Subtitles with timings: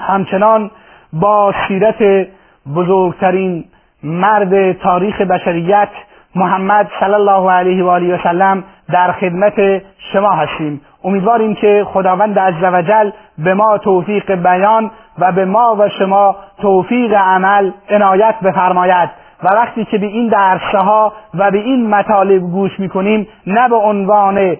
[0.00, 0.70] همچنان
[1.12, 2.28] با سیرت
[2.76, 3.64] بزرگترین
[4.02, 5.88] مرد تاریخ بشریت
[6.34, 10.80] محمد صلی الله علیه و آله و سلم در خدمت شما هستیم.
[11.04, 17.70] امیدواریم که خداوند عزوجل به ما توفیق بیان و به ما و شما توفیق عمل
[17.90, 19.10] عنایت بفرماید.
[19.42, 24.56] و وقتی که به این درسها و به این مطالب گوش می‌کنیم نه به عنوان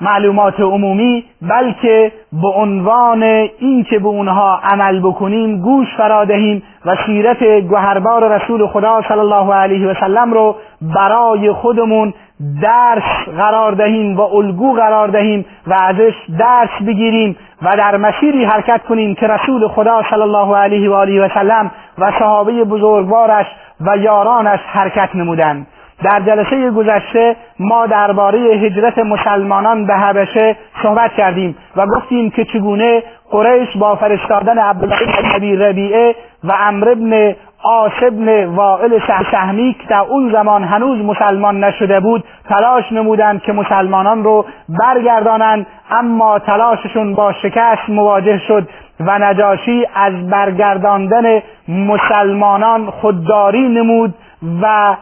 [0.00, 3.22] معلومات عمومی بلکه به عنوان
[3.58, 9.54] اینکه به اونها عمل بکنیم گوش فرا دهیم و سیرت گوهربار رسول خدا صلی الله
[9.54, 12.14] علیه و سلم رو برای خودمون
[12.62, 18.82] درس قرار دهیم و الگو قرار دهیم و ازش درس بگیریم و در مسیری حرکت
[18.88, 23.46] کنیم که رسول خدا صلی الله علیه و آله و سلم و صحابه بزرگوارش
[23.80, 25.66] و یارانش حرکت نمودند
[26.02, 33.02] در جلسه گذشته ما درباره هجرت مسلمانان به حبشه صحبت کردیم و گفتیم که چگونه
[33.30, 34.96] قریش با فرستادن عبدالله
[35.40, 37.34] بن ربیعه و عمرو بن
[37.64, 38.98] آس ابن وائل
[39.32, 45.66] سهمی که در اون زمان هنوز مسلمان نشده بود تلاش نمودند که مسلمانان رو برگردانند
[45.90, 48.68] اما تلاششون با شکست مواجه شد
[49.00, 54.14] و نجاشی از برگرداندن مسلمانان خودداری نمود
[54.62, 54.96] و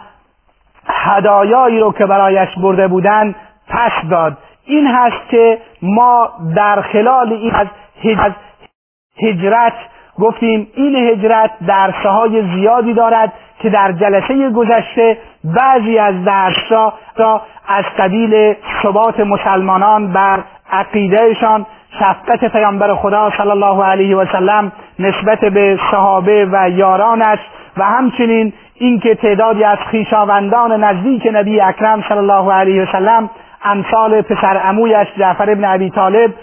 [0.89, 3.34] هدایایی رو که برایش برده بودند
[3.69, 4.39] پس داد.
[4.64, 7.55] این هست که ما در خلال این
[8.19, 8.33] از
[9.22, 9.72] هجرت
[10.20, 17.42] گفتیم این هجرت درسه های زیادی دارد که در جلسه گذشته بعضی از درسها را
[17.68, 20.39] از قبیل ثبات مسلمانان بر
[20.73, 21.67] عقیدهشان
[21.98, 27.39] شفقت پیامبر خدا صلی الله علیه و سلم نسبت به صحابه و یارانش
[27.77, 33.30] و همچنین اینکه تعدادی از خویشاوندان نزدیک نبی اکرم صلی الله علیه و سلم
[33.64, 36.34] امثال پسر عمویش جعفر ابن ابی طالب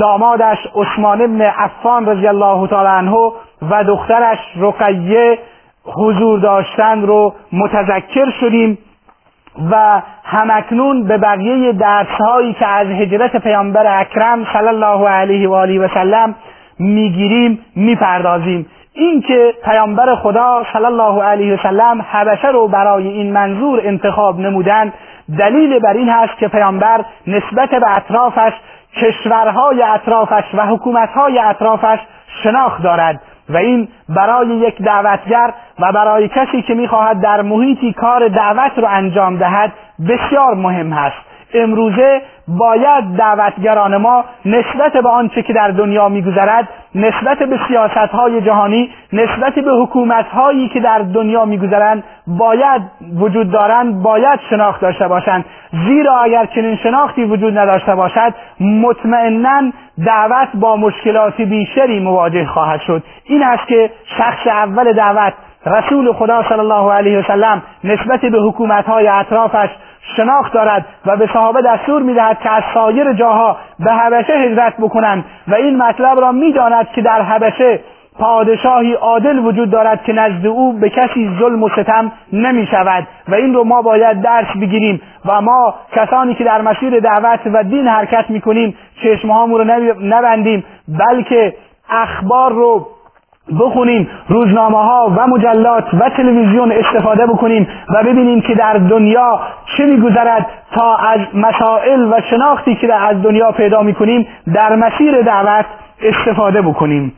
[0.00, 3.32] دامادش عثمان ابن عفان رضی الله تعالی عنه
[3.70, 5.38] و دخترش رقیه
[5.84, 8.78] حضور داشتن رو متذکر شدیم
[9.70, 15.54] و همکنون به بقیه درس هایی که از هجرت پیامبر اکرم صلی الله علیه و
[15.54, 16.34] آله و سلم
[16.78, 18.66] می‌گیریم می‌پردازیم.
[18.96, 24.92] اینکه پیامبر خدا صلی الله علیه و سلم حبشه رو برای این منظور انتخاب نمودند
[25.38, 28.52] دلیل بر این هست که پیامبر نسبت به اطرافش
[28.96, 31.98] کشورهای اطرافش و حکومتهای اطرافش
[32.42, 38.28] شناخت دارد و این برای یک دعوتگر و برای کسی که می‌خواهد در محیطی کار
[38.28, 39.72] دعوت رو انجام دهد
[40.08, 41.35] بسیار مهم هست.
[41.54, 48.40] امروزه باید دعوتگران ما نسبت به آنچه که در دنیا میگذرد نسبت به سیاست های
[48.40, 52.82] جهانی نسبت به حکومت هایی که در دنیا میگذرند باید
[53.18, 55.44] وجود دارند باید شناخت داشته باشند.
[55.86, 59.72] زیرا اگر چنین شناختی وجود نداشته باشد مطمئنا
[60.06, 63.02] دعوت با مشکلات بیشتری مواجه خواهد شد.
[63.24, 65.32] این است که شخص اول دعوت
[65.66, 69.68] رسول خدا صلی الله علیه وسلم نسبت به حکومت های اطرافش
[70.16, 75.24] شناخت دارد و به صحابه دستور می‌دهد که از سایر جاها به حبشه هجرت بکنند
[75.48, 77.80] و این مطلب را می‌داند که در حبشه
[78.18, 83.34] پادشاهی عادل وجود دارد که نزد او به کسی ظلم و ستم نمی شود و
[83.34, 87.88] این رو ما باید درس بگیریم و ما کسانی که در مسیر دعوت و دین
[87.88, 91.54] حرکت می‌کنیم چشمهامون رو نبندیم بلکه
[91.90, 92.86] اخبار رو
[93.60, 99.40] بخونیم روزنامه ها و مجلات و تلویزیون استفاده بکنیم و ببینیم که در دنیا
[99.76, 105.66] چه میگذرد تا از مسائل و شناختی که از دنیا پیدا می‌کنیم در مسیر دعوت
[106.02, 107.12] استفاده بکنیم.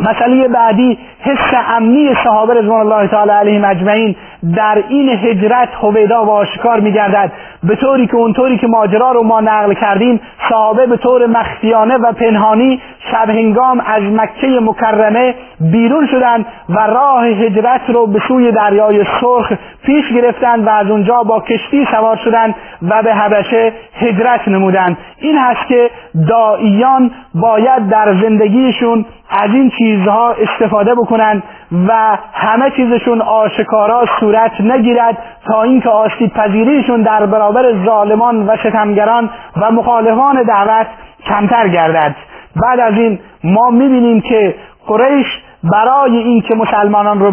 [0.00, 4.16] مسئله بعدی حس امنی صحابه رضوان الله تعالی علیهم اجمعین
[4.56, 7.32] در این هجرت هویدا و آشکار میگردد.
[7.62, 12.12] به طوری که اونطوری که ماجرا رو ما نقل کردیم صحابه به طور مخفیانه و
[12.12, 12.80] پنهانی
[13.12, 19.52] شب هنگام از مکه مکرمه بیرون شدند و راه هجرت رو به سوی دریای سرخ
[19.84, 24.96] پیش گرفتند و از اونجا با کشتی سوار شدند و به حبشه هجرت نمودند.
[25.18, 25.90] این هست که
[26.28, 31.42] دائیان باید در زندگیشون از این چیزها استفاده بکنند
[31.88, 39.30] و همه چیزشون آشکارا صورت نگیرد تا اینکه آسیب پذیریشون در برابر ظالمان و ستمگران
[39.56, 40.86] و مخالفان دعوت
[41.26, 42.14] کمتر گردد.
[42.62, 44.54] بعد از این ما می‌بینیم که
[44.86, 45.26] قریش
[45.64, 47.30] برای اینکه مسلمانان رو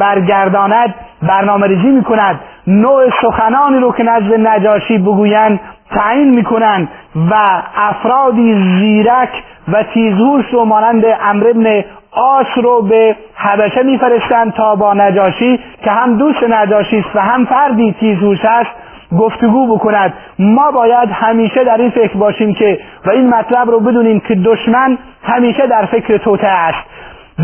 [0.00, 5.60] برگرداند برنامه ریزی می کند نوع سخنانی رو که نزد نجاشی بگویند
[5.90, 6.88] تعیین می‌کنند
[7.30, 9.42] و افرادی زیرک
[9.72, 15.90] و تیزهوش رو مانند امر ابن آس رو به حبشه میفرستند تا با نجاشی که
[15.90, 18.70] هم دوست نجاشی است و هم فردی تیزهوش است
[19.18, 20.14] گفتگو بکند.
[20.38, 24.98] ما باید همیشه در این فکر باشیم که و این مطلب رو بدونیم که دشمن
[25.22, 26.78] همیشه در فکر توته است.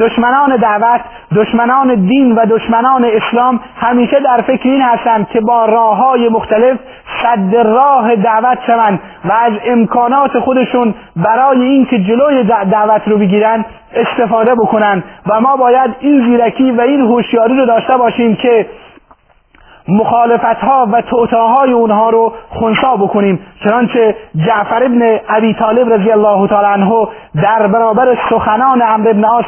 [0.00, 1.00] دشمنان دعوت
[1.36, 6.78] دشمنان دین و دشمنان اسلام همیشه در فکر این هستند که با راه های مختلف
[7.22, 13.64] صد راه دعوت شوند و از امکانات خودشون برای اینکه جلوی دعوت رو بگیرن
[13.94, 15.02] استفاده بکنن.
[15.26, 18.66] و ما باید این زیرکی و این هوشیاری رو داشته باشیم که
[19.88, 23.40] مخالفت ها و توتاهای اونها رو خونسا بکنیم.
[23.64, 24.16] چنانچه
[24.46, 27.08] جعفر ابن ابی طالب رضی الله تعالی عنه
[27.42, 29.44] در برابر سخنان عمرو ابن عاص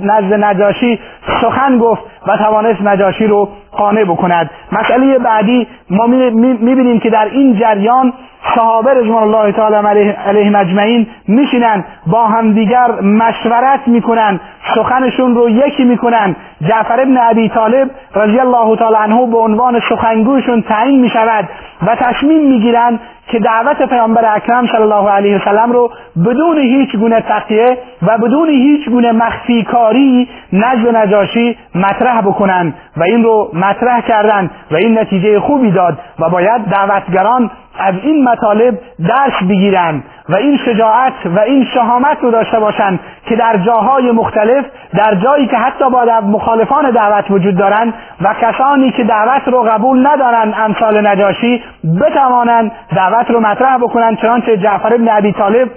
[0.00, 1.00] نزد نجاشی
[1.40, 4.50] سخن گفت و توانست نجاشی رو قانع بکند.
[4.72, 8.12] مسئله بعدی ما می‌بینیم که در این جریان
[8.54, 14.40] صحابه رضوان الله تعالی علیه مجمعین میشینن با همدیگر مشورت می‌کنن
[14.74, 16.36] سخنشون رو یکی می‌کنن.
[16.68, 21.48] جعفر ابن ابی طالب رضی الله تعالی عنه به عنوان سخنگویشون تعیین می‌شود
[21.86, 25.90] و تصمیم می‌گیرند که دعوت پیامبر اکرم صلی الله علیه وسلم رو
[26.26, 33.02] بدون هیچ گونه تقیه و بدون هیچ گونه مخفی کاری نزد نجاشی مطرح بکنن و
[33.02, 38.78] این رو مطرح کردند و این نتیجه خوبی داد و باید دعوتگران از این مطالب
[39.08, 44.64] درس بگیرند و این شجاعت و این شهامت رو داشته باشند که در جاهای مختلف
[44.94, 50.06] در جایی که حتی با مخالفان دعوت وجود دارند و کسانی که دعوت رو قبول
[50.06, 51.62] ندارند امثال نجاشی
[52.00, 55.68] بتوانند دعوت رو مطرح بکنند چنانچه جعفر بن ابی طالب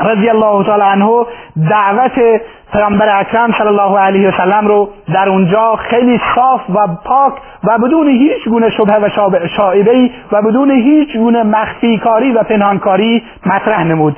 [0.00, 1.26] رضی الله تعالی عنه
[1.70, 2.40] دعوت
[2.72, 7.32] پیامبر اکرم صلی الله علیه و سلم رو در اونجا خیلی صاف و پاک
[7.64, 9.08] و بدون هیچ گونه شبه و
[9.56, 14.16] شائبه و بدون هیچ گونه مخفی کاری و پنهانکاری مطرح نمود.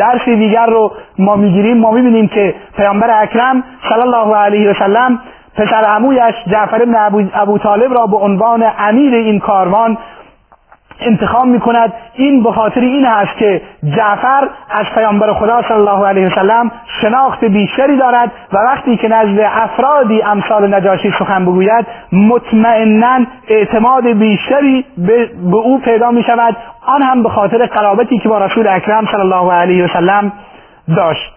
[0.00, 1.78] درسی دیگر رو ما می‌گیریم.
[1.78, 5.20] ما می‌بینیم که پیامبر اکرم صلی الله علیه و سلم
[5.56, 9.98] پسر عمویش جعفر بن ابو طالب را به عنوان امیر این کاروان
[11.00, 13.62] انتخاب می کند این به خاطر این است که
[13.96, 16.70] جعفر از پیامبر خدا صلی الله علیه وسلم
[17.00, 24.84] شناخت بیشتری دارد و وقتی که نزد افرادی امثال نجاشی سخن بگوید مطمئنا اعتماد بیشتری
[24.98, 26.56] به او پیدا می شود
[26.86, 30.32] آن هم به خاطر قرابتی که با رسول اکرم صلی الله علیه وسلم
[30.96, 31.35] داشت.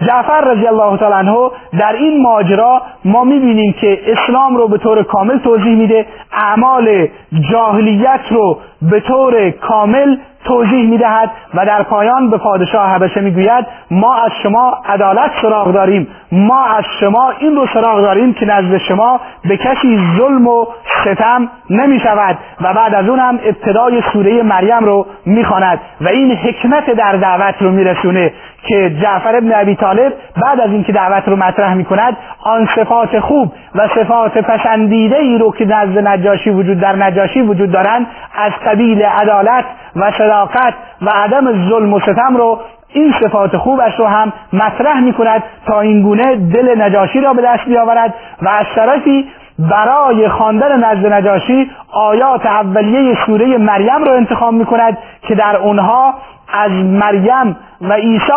[0.00, 5.02] جعفر رضی الله تعالی عنه در این ماجرا ما می‌بینیم که اسلام رو به طور
[5.02, 7.08] کامل توضیح میده اعمال
[7.50, 14.14] جاهلیت رو به طور کامل توضیح می‌دهد و در پایان به پادشاه حبشه می‌گوید ما
[14.14, 19.20] از شما عدالت سراغ داریم ما از شما این رو سراغ داریم که نزد شما
[19.48, 20.66] به کسی ظلم و
[21.04, 26.32] ستم نمی شود و بعد از اون هم ابتدای سوره مریم رو می‌خواند و این
[26.32, 28.32] حکمت در دعوت رو میرسونه.
[28.64, 30.12] که جعفر ابن ابی طالب
[30.42, 35.52] بعد از اینکه دعوت رو مطرح می‌کند آن صفات خوب و صفات پسندیده ای رو
[35.52, 39.64] که نزد نجاشی وجود در نجاشی وجود دارند از قبیل عدالت
[39.96, 42.60] و صداقت و عدم ظلم و ستم رو
[42.92, 47.42] این صفات خوبش رو هم مطرح می کند تا این گونه دل نجاشی را به
[47.42, 54.54] دست بیاورد و از طرفی برای خواندن نزد نجاشی آیات اولیه سوره مریم رو انتخاب
[54.54, 56.14] می کند که در اونها
[56.52, 58.32] از مریم و عیسی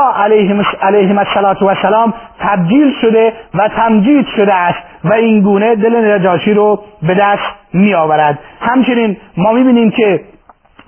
[0.82, 7.14] علیهم السلام تبدیل شده و تمجید شده است و این گونه دل نجاشی رو به
[7.14, 7.44] دست
[7.74, 10.22] می آورد همچنین ما می بینیم که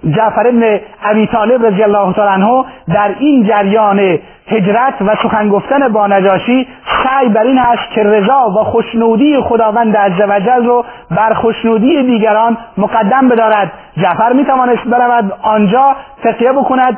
[0.05, 5.87] جعفر ابن ابی طالب رضی الله تعالی عنه در این جریان هجرت و سخن گفتن
[5.87, 6.67] با نجاشی
[7.03, 13.29] سعی بر این است که رضا و خوشنودی خداوند عزوجل رو بر خوشنودی دیگران مقدم
[13.29, 13.71] بدارد.
[13.97, 16.97] جعفر می توانست برود آنجا تقیه بکند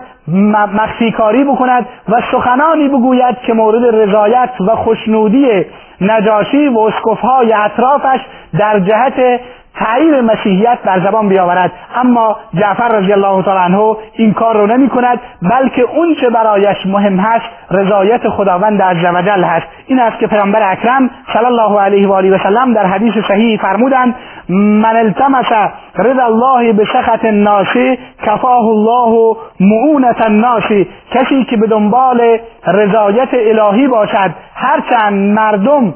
[0.73, 5.65] مخفی کاری بکند و سخنانی بگوید که مورد رضایت و خوشنودی
[6.01, 8.19] نجاشی و اسکفهای اطرافش
[8.59, 9.41] در جهت
[9.79, 11.71] تعیین مسیحیت بر زبان بیاورد.
[11.95, 16.86] اما جعفر رضی الله تعالی عنه این کار رو نمی کند بلکه اون چه برایش
[16.86, 19.67] مهم هست رضایت خداوند عزوجل هست.
[19.88, 23.59] این است که پیامبر اکرم صلی الله علیه و آله و سلم در حدیث صحیح
[23.62, 24.15] فرمودند
[24.50, 25.51] من التمس
[25.98, 27.77] رضا الله به سخط الناس
[28.25, 30.71] کفاه الله معونت الناس.
[31.12, 35.93] کسی که به دنبال رضایت الهی باشد هرچند مردم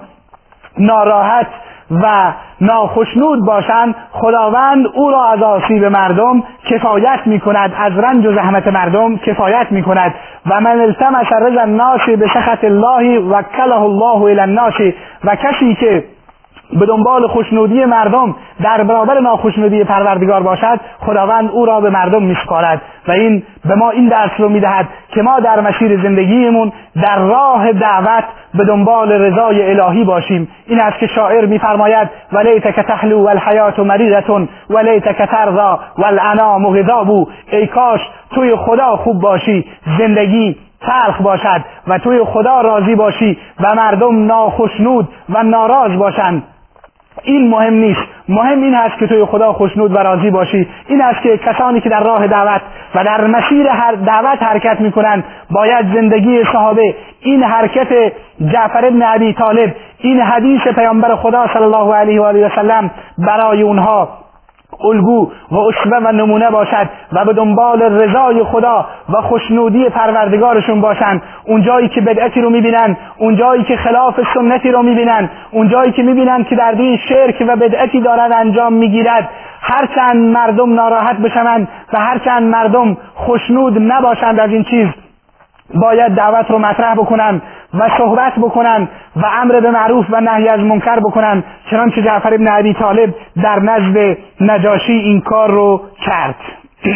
[0.78, 1.48] ناراحت
[1.92, 8.34] و ناخشنود باشند خداوند او را از آسیب مردم کفایت می کند از رنج و
[8.34, 10.16] زحمت مردم کفایت می کند
[10.50, 14.74] و من التمس رضا الناس به سخط الله وکله الله الى الناس.
[15.24, 16.04] و کسی که
[16.80, 22.82] به دنبال خوشنودی مردم در برابر ناخشنودی پروردگار باشد خداوند او را به مردم میسپارد
[23.08, 26.72] و این به ما این درس رو می‌دهد که ما در مسیر زندگیمون
[27.04, 30.48] در راه دعوت به دنبال رضای الهی باشیم.
[30.68, 37.28] این است که شاعر میفرماید ولیتک تحلو والحیات مریضة ولیتک ترضا والانام غضاب.
[37.52, 39.66] ای کاش توی خدا خوب باشی
[40.00, 46.44] زندگی تلخ باشد و توی خدا راضی باشی و مردم ناخشنود و ناراض باشند
[47.24, 48.02] این مهم نیست.
[48.30, 50.68] مهم این است که توی خدا خوشنود و راضی باشی.
[50.88, 52.62] این است که کسانی که در راه دعوت
[52.96, 56.96] و در مسیر هر دعوت حرکت می‌کنند باید زندگی صحابه.
[57.22, 58.14] این حرکت
[58.54, 62.92] جعفر بن ابی طالب این حدیث پیامبر خدا صلی الله علیه و آله و سلم
[63.18, 64.23] برای اونها
[64.84, 71.22] الگو و اسوه و نمونه باشد و به دنبال رضای خدا و خوشنودی پروردگارشون باشند.
[71.48, 76.56] اونجایی که بدعتی رو می‌بینن اونجایی که خلاف سنتی رو می‌بینن اونجایی که می‌بینن که
[76.56, 79.30] در دین شرک و بدعتی دارد انجام می‌گیرد.
[79.62, 84.88] هرچند مردم ناراحت بشوند و هرچند مردم خوشنود نباشند از این چیز.
[85.74, 87.42] باید دعوت رو مطرح بکنن
[87.74, 91.44] و صحبت بکنن و امر به معروف و نهی از منکر بکنن.
[91.72, 96.36] چنانچه جعفر ابن عبی طالب در نزد نجاشی این کار رو کرد.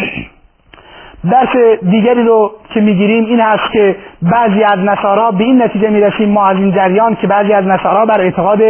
[1.30, 6.28] درس دیگری رو که می‌گیریم این هست که بعضی از نصارا به این نتیجه می‌رسیم.
[6.28, 8.60] ما از این جریان که بعضی از نصارا بر اعتقاد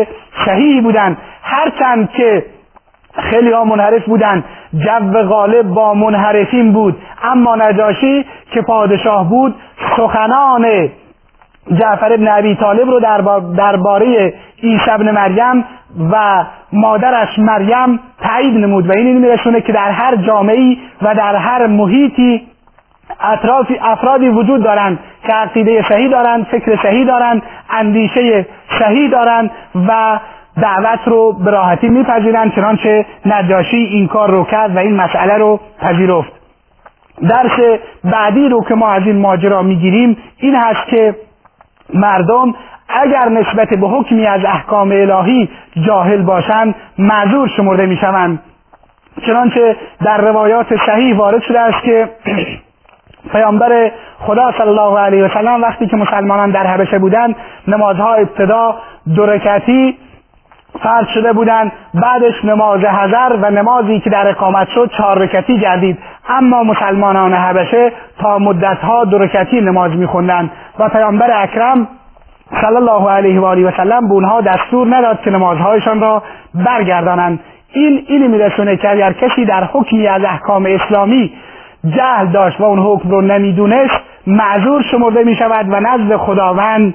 [0.47, 2.45] صحیحی بودند هرچند که
[3.15, 6.97] خیلی ها منحرف بودند جو غالب با منحرفین بود.
[7.23, 9.55] اما نجاشی که پادشاه بود
[9.99, 10.90] سخنان
[11.81, 13.00] جعفر ابن ابی طالب رو
[13.57, 15.64] درباره عیسی ابن مریم
[16.12, 21.67] و مادرش مریم تایید نمود و این میرسونه که در هر جامعه و در هر
[21.67, 22.43] محیطی
[23.21, 28.47] اطرافی افرادی وجود دارند که عقیده صحیح دارند فکر صحیح دارند اندیشه
[28.78, 29.50] صحیح دارند
[29.88, 30.21] و
[30.62, 35.61] دعوت رو به راحتی میپذیرند چنانچه نجاشی این کار رو کرد و این مسئله رو
[35.81, 36.38] پذیرفت.
[37.23, 41.15] درس بعدی رو که ما از این ماجرا می‌گیریم این هست که
[41.95, 42.55] مردم
[42.89, 45.49] اگر نسبت به حکمی از احکام الهی
[45.87, 48.43] جاهل باشند معذور شمرده می‌شوند.
[49.27, 52.09] چنانچه در روایات صحیح وارد شده است که
[53.33, 57.37] پیامبر خدا صلی الله علیه و سلم وقتی که مسلمانان در حبشه بودند
[57.69, 58.77] نمازها ابتدا
[59.15, 59.27] دو
[60.83, 65.99] فرض شده بودند بعدش نماز هزر و نمازی که در اقامت شد چهار رکتی گردید.
[66.29, 71.89] اما مسلمانان حبشه تا مدتها دو رکتی نماز میخوندند و پیامبر اکرم
[72.61, 76.23] صلی الله علیه و آله و سلم به اونها دستور نداد که نمازهایشان را
[76.55, 77.41] برگردانند.
[77.73, 81.33] این اینی میرسونه که اگر کسی در حکمی از احکام اسلامی
[81.97, 86.95] جهل داشت و اون حکم رو نمی‌دونست معذور شمرده می شود و نزد خداوند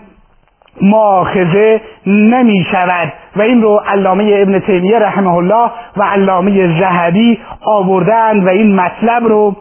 [0.81, 8.45] ماخذه نمی شود و این رو علامه ابن تیمیه رحمه الله و علامه زهبی آوردند
[8.45, 9.55] و این مطلب رو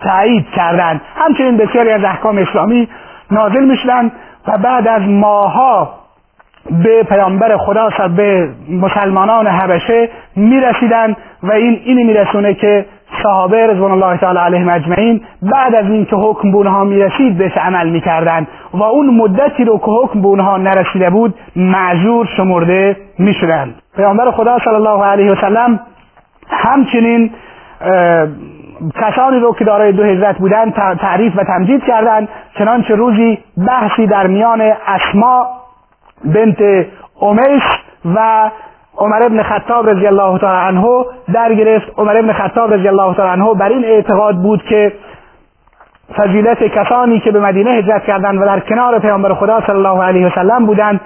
[0.00, 1.00] تایید کردند.
[1.16, 2.88] همچنین بسیاری از احکام اسلامی
[3.30, 4.12] نازل می‌شدند
[4.48, 5.94] و بعد از ماها
[6.70, 12.86] به پیامبر خدا به مسلمانان حبشه می‌رسیدند و این اینی میرسونه که
[13.22, 17.90] صحابه رضوان الله تعالی علیهم اجمعین بعد از اینکه حکم به اونها می‌رسید بهش عمل
[17.90, 23.74] می‌کردند و اون مدتی رو که حکم به اونها نرسیده بود معذور شمرده می‌شدند.
[23.96, 25.80] پیامبر خدا صلی الله علیه و سلم
[26.50, 27.30] همچنین
[28.94, 34.26] کسانی رو که دارای دو هجرت بودند تعریف و تمجید کردند چنانچه روزی بحثی در
[34.26, 35.46] میان اسما
[36.24, 36.86] بنت
[37.20, 37.62] امیش
[38.14, 38.50] و
[38.98, 41.92] عمر ابن خطاب رضی الله تعالی عنه در گرفت.
[41.98, 44.92] عمر ابن خطاب رضی الله تعالی عنه بر این اعتقاد بود که
[46.16, 50.26] فضیلت کسانی که به مدینه هجرت کردند و در کنار پیامبر خدا صلی الله علیه
[50.26, 51.00] و سلم بودند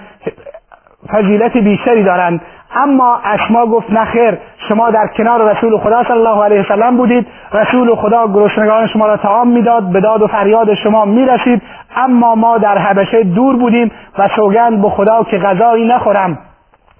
[1.13, 2.41] فضیلت بیشتری دارند.
[2.77, 4.39] اما اسما گفت نخیر
[4.69, 7.27] شما در کنار رسول خدا صلی الله علیه و سلم بودید.
[7.53, 11.63] رسول خدا گرسنگان شما را طعام می‌داد به داد و فریاد شما می‌رسید.
[11.97, 16.39] اما ما در حبشه دور بودیم و سوگند به خدا که غذایی نخورم.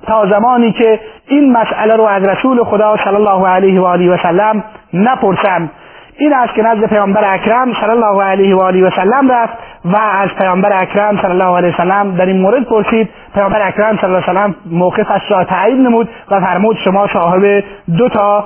[0.07, 4.17] تا زمانی که این مسئله رو از رسول خدا صلی الله علیه و آله و
[4.23, 5.71] سلم نپرسم.
[6.19, 9.53] این است که نزد پیامبر اکرم صلی الله علیه و آله و سلم رفت
[9.85, 13.09] و از پیامبر اکرم صلی الله علیه و سلم در این مورد پرسید.
[13.35, 17.65] پیامبر اکرم صلی الله علیه و سلم موقفش را تعیین نمود و فرمود شما صاحب
[17.99, 18.45] دو تا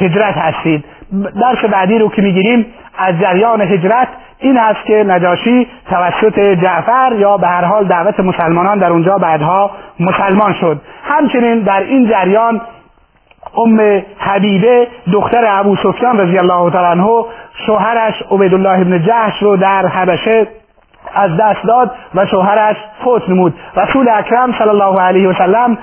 [0.00, 0.84] هجرت هستید.
[1.40, 2.66] درس بعدی رو که می‌گیریم
[2.98, 8.78] از جریان هجرت این است که نجاشی توسط جعفر یا به هر حال دعوت مسلمانان
[8.78, 10.80] در اونجا بعدها مسلمان شد.
[11.04, 12.60] همچنین در این جریان
[13.56, 17.24] ام حبیبه دختر ابو سفیان رضی الله تعالی عنه
[17.66, 20.46] شوهرش عبیدالله ابن جهش رو در حبشه
[21.14, 23.54] از دست داد و شوهرش فوت نمود.
[23.76, 25.78] رسول اکرم صلی الله علیه و سلم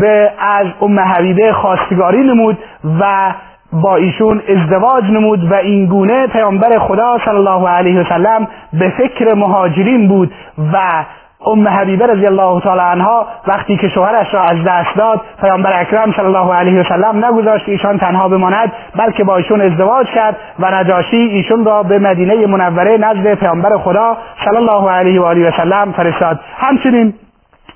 [0.00, 2.58] به از ام حبیبه خواستگاری نمود
[3.00, 3.34] و
[3.72, 8.88] با ایشون ازدواج نمود و این گونه پیامبر خدا صلی الله علیه و سلم به
[8.88, 10.32] فکر مهاجرین بود
[10.72, 11.04] و
[11.46, 16.12] ام حبیبه رضی الله تعالی عنها وقتی که شوهرش را از دست داد پیامبر اکرم
[16.12, 20.70] صلی الله علیه و سلم نگذاشت ایشان تنها بماند بلکه با ایشون ازدواج کرد و
[20.70, 25.52] نجاشی ایشون را به مدینه منوره نزد پیامبر خدا صلی الله علیه و آله و
[25.56, 26.40] سلم فرستاد.
[26.56, 27.14] همچنین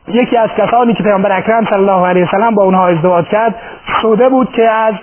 [0.08, 3.54] یکی از کسانی که پیامبر اکرم صلی الله علیه و سلم با اونها ازدواج کرد
[4.02, 4.94] سوده بود که از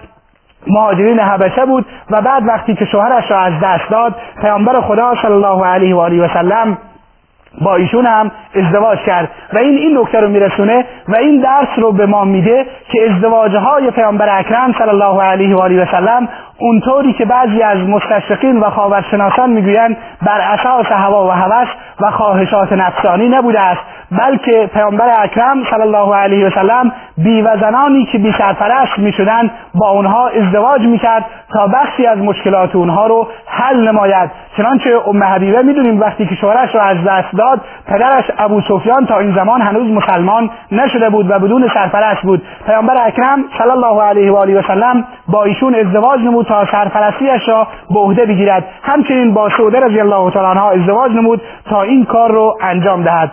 [0.68, 5.32] مهاجرین حبشه بود و بعد وقتی که شوهرش را از دست داد پیامبر خدا صلی
[5.32, 6.78] الله علیه و آله و سلم
[7.62, 9.30] با ایشون هم ازدواج کرد.
[9.54, 13.56] و این این نکته رو میرسونه و این درس رو به ما میده که ازدواج
[13.56, 16.28] های پیامبر اکرم صلی الله علیه و آله و سلم
[16.58, 21.68] اونطوری که بعضی از مستشرقین و خاورشناسان می‌گویند بر اساس هوا و هوس
[22.02, 23.82] و خواهشات نفسانی نبوده است.
[24.18, 29.52] بلکه پیامبر اکرم صلی الله علیه و سلم بی و زنانی که بی سرپرست می‌شدند
[29.76, 34.32] با اونها ازدواج می‌کرد تا بخشی از مشکلات اونها رو حل نماید.
[34.58, 39.20] چنانچه ام حبیبه می‌دونیم وقتی که شوهرش را از دست داد پدرش ابو سفیان تا
[39.20, 42.42] این زمان هنوز مسلمان نشده بود و بدون سرپرست بود.
[42.66, 47.50] پیامبر اکرم صلی الله علیه و آله و سلم با ایشون ازدواج نمود تا سرپرستیش
[47.50, 48.66] را به عهده بگیرد.
[48.84, 53.32] همچنین با سعوده رضی الله تعالی ازدواج نمود تا این کار رو انجام دهد.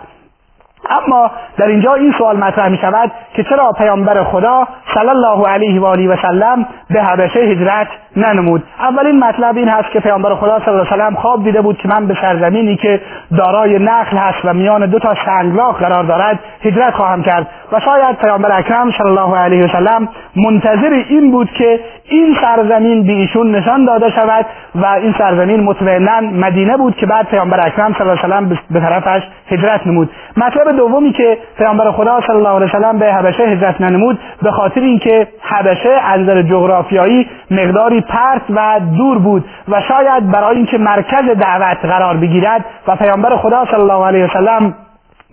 [0.89, 5.81] اما در اینجا این سوال مطرح می شود که چرا پیامبر خدا صلی الله علیه
[5.81, 8.63] و آله و سلم به حبشه هجرت ننمود.
[8.79, 11.87] اولین مطلب این هست که پیامبر خدا صلی الله علیه و خواب دیده بود که
[11.87, 13.01] من به سرزمینی که
[13.37, 17.47] دارای نخل هست و میان دو تا سنگلاخ قرار دارد هجرت خواهم کرد.
[17.71, 23.03] و شاید پیامبر اکرم صلی الله علیه و سلم منتظر این بود که این سرزمین
[23.03, 27.93] به ایشون نشان داده شود و این سرزمین مطمئنا مدینه بود که بعد پیامبر اکرم
[27.93, 30.09] صلی الله علیه و سلم به طرفش هجرت نمود.
[30.37, 34.51] مطلب دومی که پیامبر خدا صلی الله علیه و سلم به حبشه هجرت ننمود به
[34.51, 40.77] خاطر اینکه حبشه از نظر جغرافیایی مقداری پرت و دور بود و شاید برای اینکه
[40.77, 44.73] مرکز دعوت قرار بگیرد و پیامبر خدا صلی الله علیه و سلم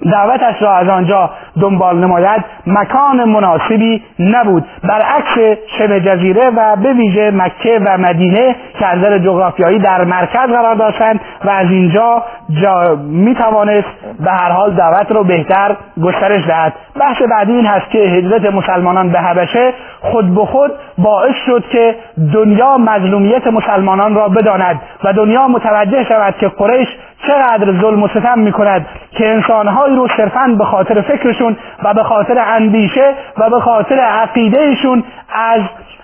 [0.02, 1.30] دعوتش را از آنجا
[1.60, 2.44] دنبال نماید.
[2.66, 4.64] مکان مناسبی نبود.
[4.88, 10.74] برعکس شبه جزیره و به ویژه مکه و مدینه که از جغرافیایی در مرکز قرار
[10.74, 12.22] داشتند و از اینجا
[12.62, 13.88] جا می توانست
[14.20, 16.72] به هر حال دعوت رو بهتر گسترش دهد.
[17.00, 21.94] بحث بعدی این هست که هجرت مسلمانان به حبشه خود به خود باعث شد که
[22.34, 26.88] دنیا مظلومیت مسلمانان را بداند و دنیا متوجه شود که قریش
[27.26, 32.02] چقدر ظلم و ستم می کند که انسانهایی رو صرفا به خاطر فکرشون و به
[32.02, 35.60] خاطر اندیشه و به خاطر عقیدهشون از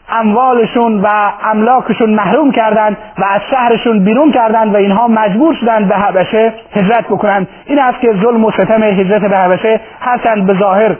[0.08, 1.08] اموالشون و
[1.44, 7.04] املاکشون محروم کردند و از شهرشون بیرون کردند و اینها مجبور شدند به حبشه هجرت
[7.04, 10.96] بکنند این است که ظلم و ستم هجرت به حبشه هرچند به ظاهر.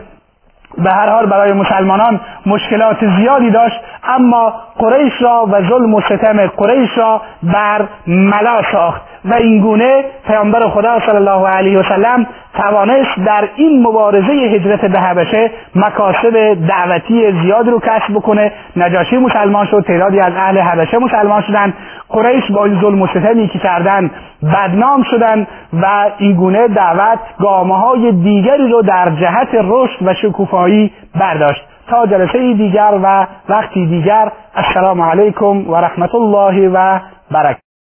[0.78, 6.46] به هر حال برای مسلمانان مشکلات زیادی داشت اما قریش را و ظلم و ستم
[6.46, 9.13] قریش را بر ملا ساخت.
[9.24, 14.84] و این گونه پیامبر خدا صلی الله علیه و سلم توانست در این مبارزه هجرت
[14.84, 18.52] به حبشه مکاسب دعوتی زیاد رو کسب بکنه.
[18.76, 21.74] نجاشی مسلمان شد تعدادی از اهل حبشه مسلمان شدند
[22.08, 24.10] قریش با این ظلم و ستمی که کردن
[24.42, 25.46] بدنام شدند
[25.82, 31.62] و این گونه دعوت گامه های دیگری رو در جهت رشد و شکوفایی برداشت.
[31.88, 37.63] تا جلسه دیگر و وقتی دیگر السلام علیکم و رحمت الله و برکاته.